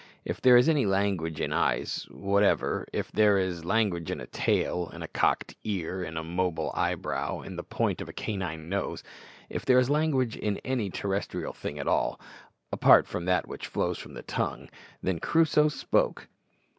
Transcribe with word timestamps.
If 0.25 0.41
there 0.41 0.57
is 0.57 0.67
any 0.67 0.87
language 0.87 1.39
in 1.39 1.53
eyes 1.53 2.07
whatever 2.09 2.87
if 2.91 3.11
there 3.11 3.37
is 3.37 3.63
language 3.63 4.09
in 4.09 4.19
a 4.19 4.25
tail, 4.25 4.89
in 4.91 5.03
a 5.03 5.07
cocked 5.07 5.53
ear, 5.63 6.01
in 6.03 6.17
a 6.17 6.23
mobile 6.23 6.71
eyebrow, 6.73 7.41
in 7.41 7.55
the 7.55 7.61
point 7.63 8.01
of 8.01 8.09
a 8.09 8.13
canine 8.13 8.67
nose, 8.67 9.03
if 9.47 9.63
there 9.63 9.77
is 9.77 9.91
language 9.91 10.35
in 10.35 10.57
any 10.65 10.89
terrestrial 10.89 11.53
thing 11.53 11.77
at 11.77 11.87
all, 11.87 12.19
apart 12.71 13.05
from 13.07 13.25
that 13.25 13.47
which 13.47 13.67
flows 13.67 13.99
from 13.99 14.15
the 14.15 14.23
tongue, 14.23 14.69
then 15.03 15.19
Crusoe 15.19 15.67
_spoke! 15.69 16.23